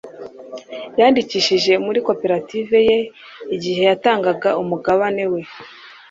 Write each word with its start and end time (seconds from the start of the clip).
yandikishije 0.99 1.73
muri 1.85 1.99
koperative 2.07 2.77
ye 2.89 2.99
igihe 3.55 3.81
yatangaga 3.89 4.49
umugabane 4.61 5.23
we 5.31 5.41